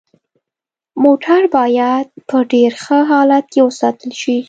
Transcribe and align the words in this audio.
موټر 1.03 1.41
باید 1.55 2.05
په 2.29 2.37
ډیر 2.51 2.71
ښه 2.83 2.99
حالت 3.11 3.45
کې 3.53 3.61
وساتل 3.67 4.11
شي 4.21 4.37